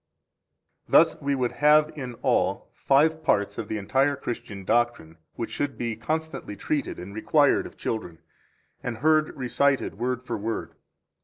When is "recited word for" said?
9.37-10.37